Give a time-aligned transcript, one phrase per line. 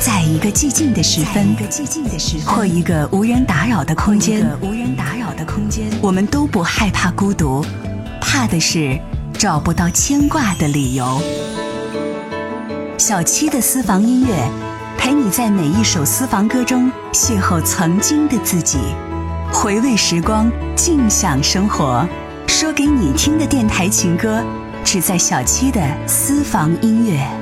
[0.00, 1.54] 在一个寂静的时分，
[2.46, 7.62] 或一个无人打扰的空间，无人打扰的空间，我们都不害怕孤独，
[8.18, 8.98] 怕的是
[9.34, 11.20] 找不到牵挂的理由。
[12.96, 14.34] 小七的私房音乐，
[14.96, 18.78] 陪你在每一首私房歌中邂逅曾经的自己，
[19.52, 22.08] 回味时光，静享生活。
[22.46, 24.42] 说给你听的电台情歌，
[24.82, 27.39] 只在小七的私房音乐。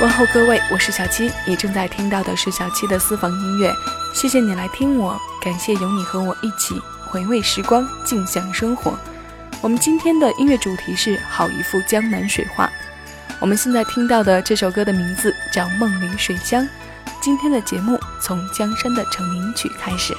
[0.00, 3.70] 问候各位，我是小七，你正在听到的是小七的私房音乐。
[4.14, 8.98] 谢谢你来听我，感谢有你和我一起回味时光，静享生活。
[9.60, 12.70] 我们今天的音乐主题是好一幅江南水画。
[13.38, 16.64] 我们现在听到的这首歌的名字叫《梦里水乡》。
[17.20, 20.16] 今天的节目从江山的成名曲开始。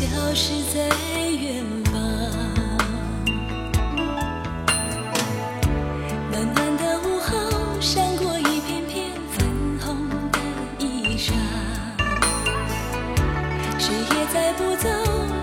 [0.00, 0.80] 消失在
[1.28, 1.92] 远方
[6.30, 9.46] 暖暖的午后闪过一片片粉
[9.78, 10.38] 红的
[10.78, 11.32] 衣裳
[13.78, 14.88] 谁也载不走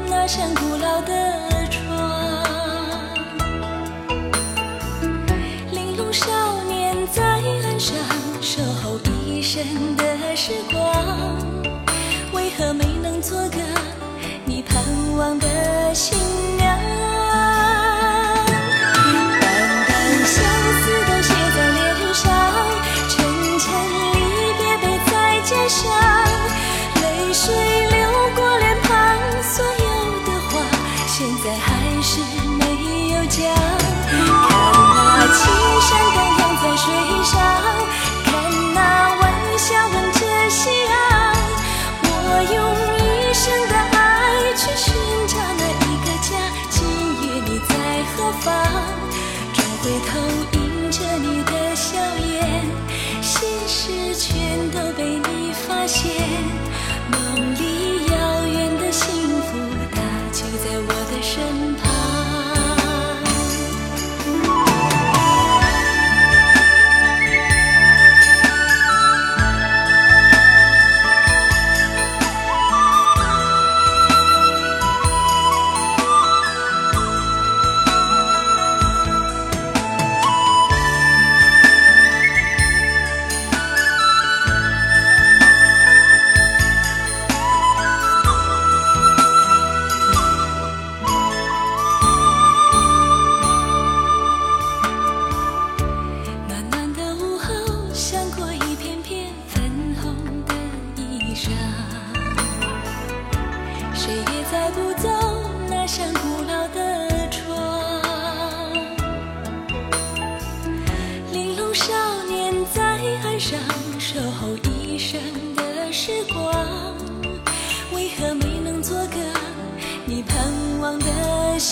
[0.09, 1.85] 那扇古老的窗
[5.71, 7.95] 玲珑少年在岸上
[8.41, 9.63] 守候一生
[9.97, 11.57] 的时光。
[12.33, 13.86] 为何没能做个
[15.17, 16.36] 往的心。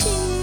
[0.06, 0.35] 心。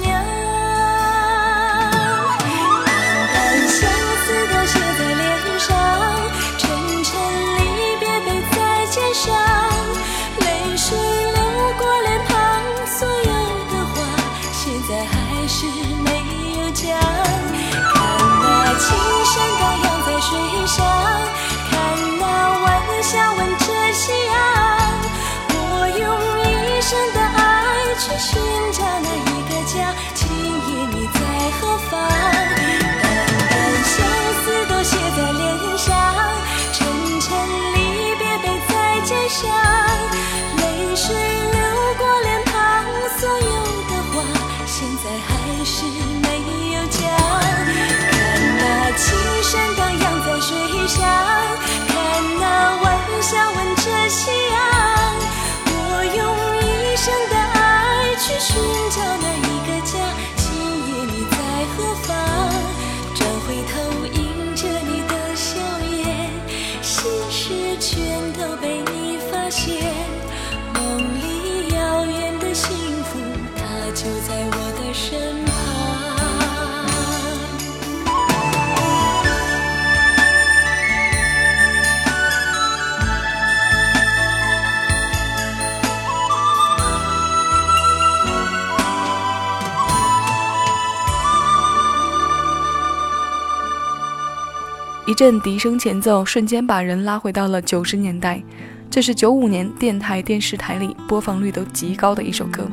[95.06, 98.42] 一阵笛声前奏，瞬间把人拉回到了九十年代。
[98.90, 102.66] 这是九五年电台、电视台里播放率都极高的一首歌，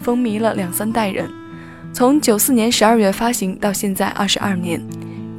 [0.00, 1.28] 风靡了两三代人。
[1.92, 4.80] 从九四年十二月发行到现在二十二年，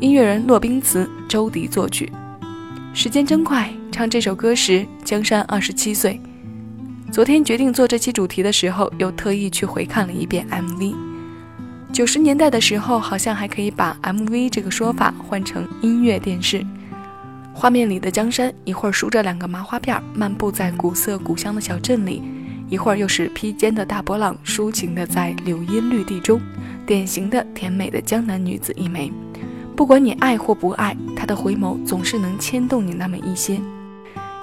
[0.01, 2.11] 音乐人骆宾词，周迪作曲。
[2.93, 6.19] 时间真快，唱这首歌时，江山二十七岁。
[7.11, 11.14] 昨天决定做这期主题的时候，又特意去回看了一遍 MV。
[11.95, 16.61] 九十年代的时候，好像还可以把 MV 这个说法换成音乐电视。
[17.53, 22.21] 画面里的江山，一会儿梳着两个麻花辫，漫步在古色古香的小镇里；
[22.67, 26.41] 一会儿又是披肩的大波浪，抒情的在柳荫绿地中，
[26.85, 29.09] 典型的甜美的江南女子一枚。
[29.73, 33.57] 不管你爱或不爱，他的回眸总是能牵动你那么一些。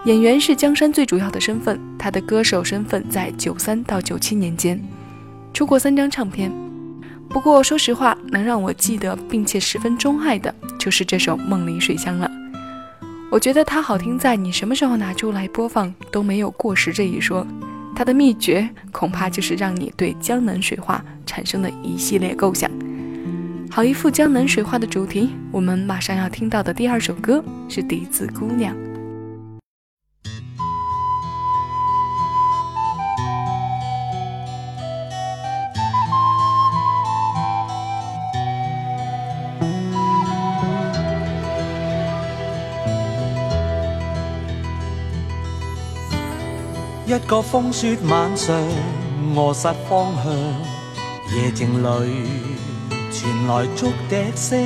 [0.06, 4.82] 演员是江山最主要的身份，他的歌手身份在九三到九七年间
[5.52, 6.50] 出过三张唱片。
[7.32, 12.30] 不过说实话，能让我记得并且十分钟爱的就是这首《梦里水乡》了。
[13.30, 17.46] 我觉得它好听在你什么时候拿出来播放都没有过时这一说。
[17.96, 22.70] 它的秘诀恐怕就是让你对江南水画产生的一系列构想。
[23.70, 28.74] 好一副江南水画的主题，我们马上要听到的第二首歌是《笛子姑娘》。
[47.32, 48.54] 个风雪晚上，
[49.34, 50.34] 卧室方向，
[51.34, 52.26] 夜静里。
[53.10, 54.60] 传来竹笛声，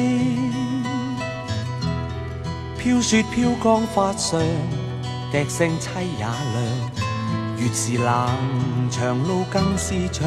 [2.76, 4.40] 飘雪飘光发上，
[5.30, 6.34] 笛声凄也亮。
[7.56, 8.28] 越是冷，
[8.90, 10.26] 长路更是长。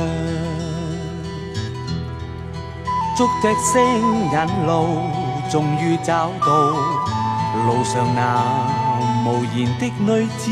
[3.18, 3.84] 竹笛声
[4.32, 5.02] 引路，
[5.52, 6.48] 终于找到
[7.68, 10.50] 路上那无言的女子。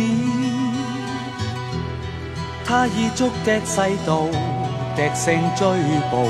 [2.68, 4.26] 他以竹笛细道，
[4.94, 5.66] 笛声追
[6.12, 6.28] 捕。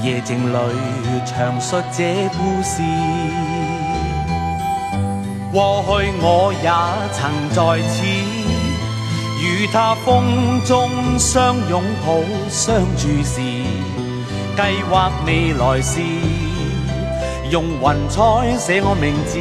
[0.00, 0.56] 夜静里
[1.26, 2.80] 详述这故事，
[5.52, 6.70] 过去我也
[7.12, 8.06] 曾在此，
[9.42, 10.88] 与他风中
[11.18, 13.40] 相拥抱、相注视，
[14.54, 16.00] 计划未来事，
[17.50, 19.36] 用云彩写我名字，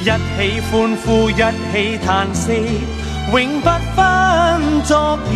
[0.00, 1.34] 一起欢呼，一
[1.72, 2.80] 起叹息，
[3.32, 5.34] 永不分昨夜。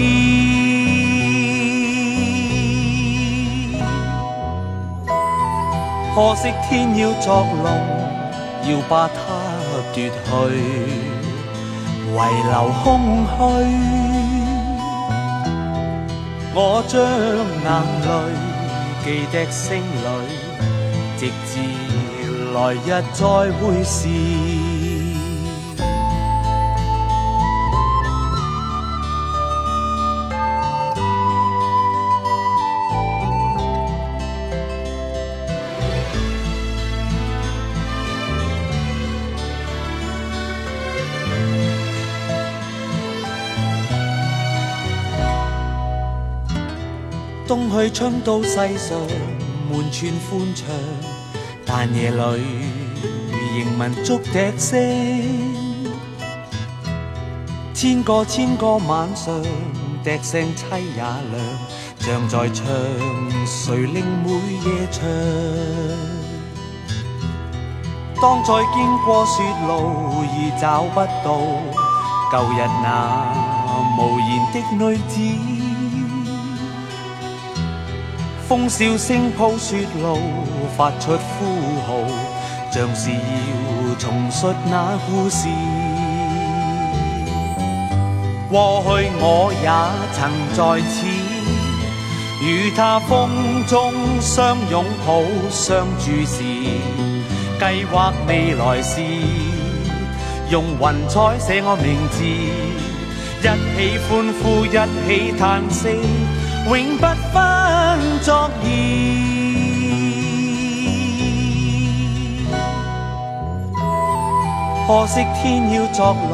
[6.14, 7.64] 可惜天要作弄，
[8.68, 9.14] 要把它
[9.94, 9.96] 夺
[10.50, 10.50] 去，
[12.12, 12.14] 遗
[12.50, 12.84] 留空
[13.24, 13.30] 虚。
[16.54, 16.58] 我
[16.88, 16.92] 将
[17.64, 17.66] 眼
[18.04, 18.08] 泪
[19.04, 20.06] 记滴声里，
[21.16, 21.50] 直至
[22.52, 23.22] 来日再
[23.60, 23.96] 会时。
[47.78, 48.98] 去春到，世上
[49.70, 50.66] 满串欢畅，
[51.64, 52.42] 但夜里
[53.56, 54.76] 仍闻竹笛声。
[57.72, 59.40] 千个千个晚上，
[60.02, 61.22] 笛声凄也亮，
[62.00, 62.66] 像在唱，
[63.46, 65.06] 谁令每夜唱？
[68.20, 71.38] 当再经过雪路而找不到
[72.32, 72.86] 旧日那
[73.96, 75.57] 无言的女子。
[78.48, 80.16] 风笑声铺雪路，
[80.74, 81.44] 发出呼
[81.86, 81.92] 号，
[82.70, 85.48] 像是要重述那故事。
[88.48, 89.68] 过去我也
[90.14, 91.06] 曾在此，
[92.42, 93.28] 与他风
[93.66, 96.42] 中相拥抱、相注视，
[97.58, 99.02] 计划未来事，
[100.48, 102.24] 用云彩写我名字，
[103.42, 104.70] 一起欢呼，一
[105.06, 106.37] 起叹息。
[106.68, 107.38] 永不分
[108.20, 108.68] 昨夜，
[114.86, 116.30] 可惜天要作弄，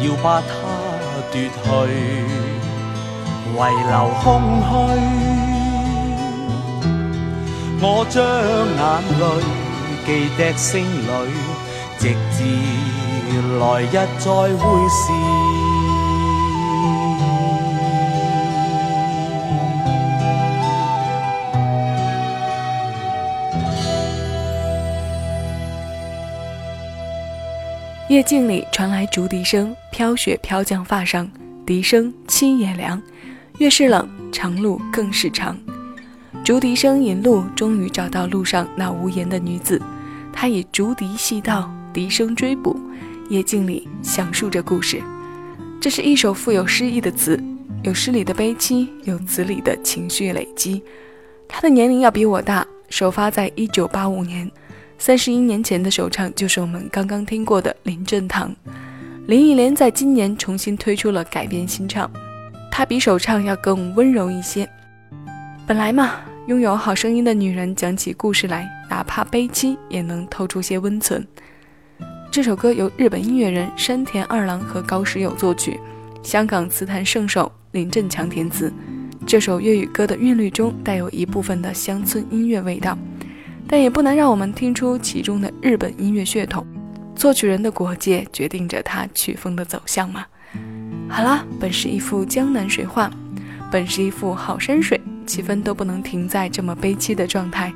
[0.00, 0.48] 要把它
[1.30, 1.88] 夺去，
[3.52, 3.58] 遗
[3.90, 4.24] 留空
[4.62, 4.66] 虚。
[7.82, 8.82] 我将眼
[9.20, 9.22] 泪
[10.06, 11.12] 记滴声里，
[11.98, 12.02] 直
[12.32, 12.38] 至
[13.58, 15.55] 来日再会时。
[28.16, 31.30] 夜静里传来竹笛声，飘雪飘降发上，
[31.66, 33.00] 笛声凄也凉。
[33.58, 35.54] 越是冷，长路更是长。
[36.42, 39.78] 竹笛声引路，终于找到路上那无言的女子。
[40.32, 42.74] 她以竹笛细道，笛声追捕，
[43.28, 45.02] 夜静里讲述着故事。
[45.78, 47.38] 这是一首富有诗意的词，
[47.82, 50.82] 有诗里的悲凄，有词里的情绪累积。
[51.46, 54.50] 他的年龄要比我大，首发在一九八五年。
[54.98, 58.54] 三十一年前的首唱就是我们刚刚听过的林振堂，
[59.26, 62.10] 林忆莲在今年重新推出了改编新唱，
[62.72, 64.68] 她比首唱要更温柔一些。
[65.66, 66.12] 本来嘛，
[66.48, 71.24] 拥有好声音的女人讲起故事来，哪怕悲凄也能透出些温存。
[72.30, 75.78] 这首歌由日本音乐人山田二郎和高石友作曲，
[76.22, 78.72] 香港词坛圣手林振强填词。
[79.26, 82.96] 这首粤语歌的韵律中带有一部分的乡村音乐味道。
[83.68, 86.66] 但也不难让我们听出其中的日本音乐血统，
[87.14, 90.24] 作曲人的国界决定着他曲风的走向嘛。
[91.08, 93.10] 好了，本是一幅江南水画，
[93.70, 97.72] 本是一幅好山水，气氛都不能停在这么悲凄的状态。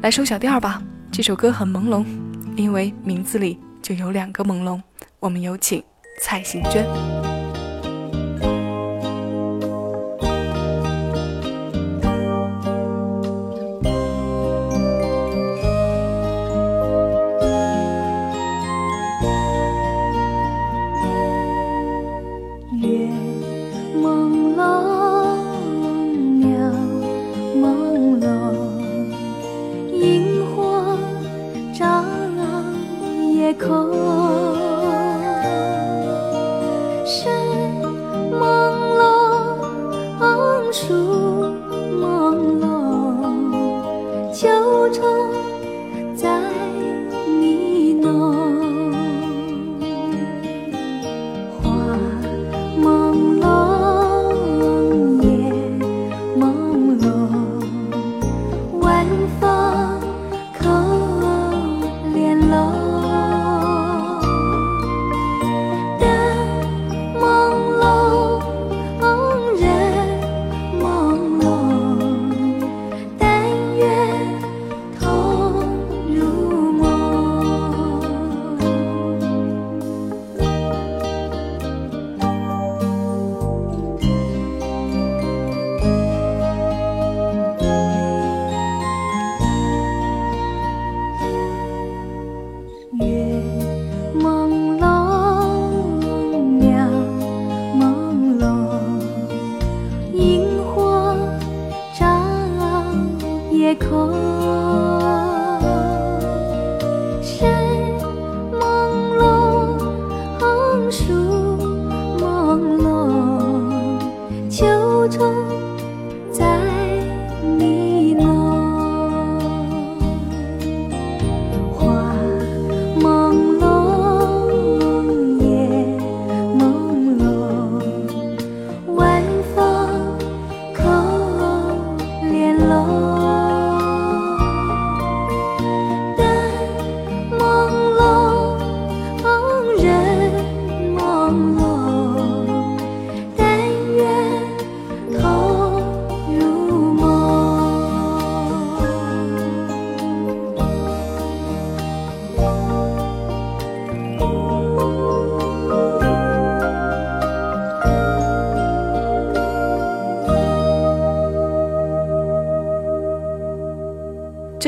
[0.00, 0.82] 来首小调吧，
[1.12, 2.04] 这首歌很朦胧，
[2.56, 4.80] 因为名字里就有两个朦胧。
[5.20, 5.82] 我们有请
[6.22, 7.27] 蔡幸娟。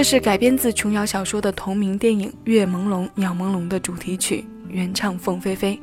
[0.00, 5.78] 这是改编自琼瑶小说的同名电影《月朦胧鸟朦胧》的主题曲，原唱凤飞飞，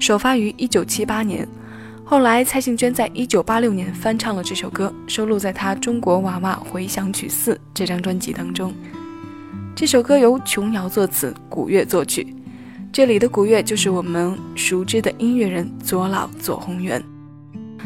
[0.00, 1.46] 首发于一九七八年。
[2.04, 8.74] 后来蔡幸娟在一九八六年翻唱了这首歌，收录在她《中国娃娃回响曲四》这张专辑当中。
[9.76, 12.26] 这首歌由琼瑶作词，古月作曲。
[12.92, 17.00] 这里的古月就是我们熟知的音乐人左老左宏元。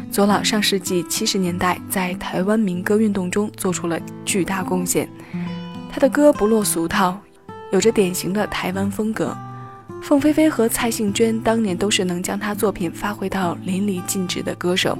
[0.09, 5.07] 左老上世纪七十年代在台湾民歌运动中做出了巨大贡献。
[5.91, 7.17] 他的歌不落俗套，
[7.71, 9.35] 有着典型的台湾风格。
[10.01, 14.97] 凤飞飞和蔡幸娟当年都是能将他作品发挥到淋漓尽致的歌手，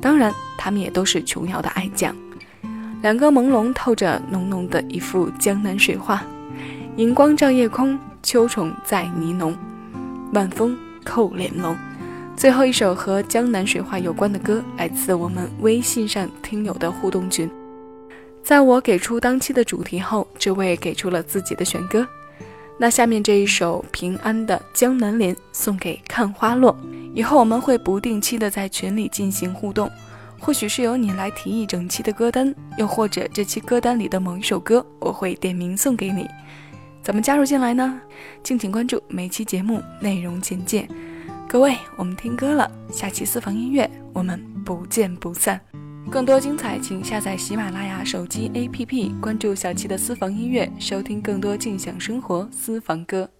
[0.00, 2.14] 当然，他们也都是琼瑶的爱将。
[3.02, 6.22] 两个朦胧透着浓浓的一幅江南水画，
[6.96, 9.56] 银光照夜空，秋虫在呢农，
[10.32, 11.76] 晚风扣帘笼。
[12.36, 17.48] 最后一首和江南水画有关的歌，来自我们微信上听友的互动群。
[18.42, 22.06] 在我给出当期的主题后，这位给出了自己的选歌。
[22.78, 26.74] 那下面这一首平安的《江南莲》送给看花落。
[27.12, 29.90] 以后我们会不定期的在群里进行互动，
[30.38, 36.26] 或许是由你来提议整期的歌单，又或者这期歌单里的某一首歌，我会点名送给你。
[37.02, 38.00] 怎么加入进来呢？
[38.42, 40.88] 敬请关注每期节目内容简介。
[41.48, 45.60] 各位，我们听歌了，下期私房音乐我们不见不散。
[46.10, 53.30] 更多精彩，请下载喜马拉雅手机 APP，关注小七的私房音乐，收听更多尽享生活私房歌。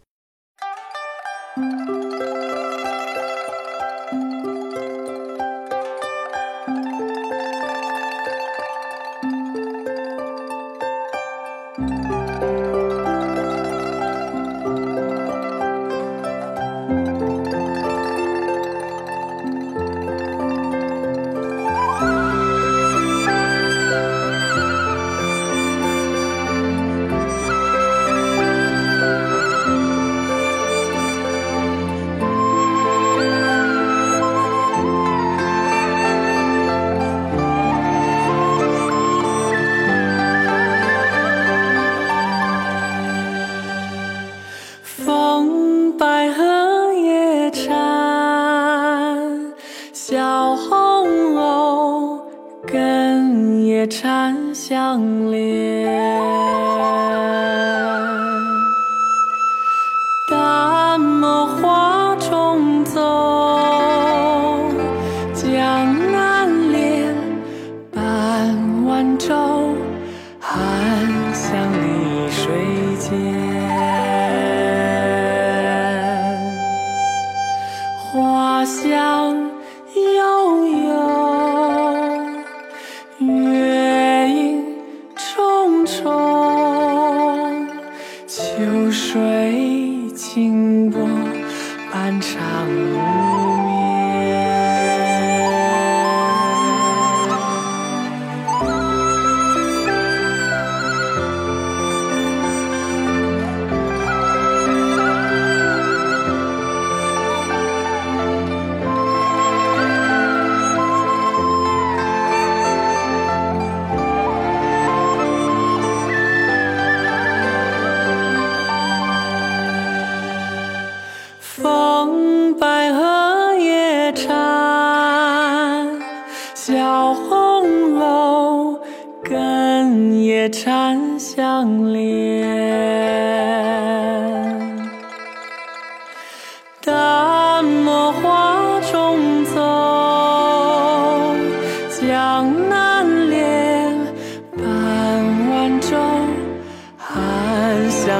[78.64, 79.50] 乡
[79.94, 80.79] 悠悠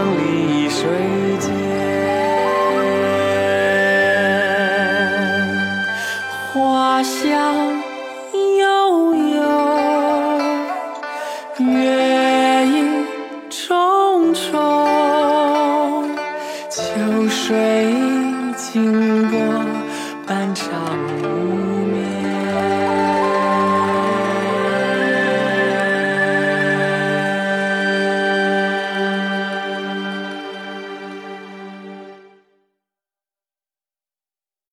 [0.03, 1.80] 过半长。